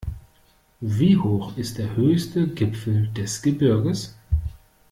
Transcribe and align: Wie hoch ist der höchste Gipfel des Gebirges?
Wie 0.95 1.15
hoch 1.15 1.55
ist 1.57 1.77
der 1.77 1.95
höchste 1.95 2.47
Gipfel 2.47 3.09
des 3.09 3.39
Gebirges? 3.39 4.15